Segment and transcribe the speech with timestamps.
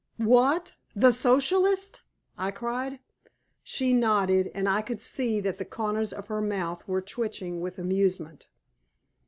[0.23, 0.73] "What!
[0.95, 2.01] The Socialist!"
[2.35, 2.97] I cried.
[3.61, 7.77] She nodded, and I could see that the corners of her mouth were twitching with
[7.77, 8.47] amusement.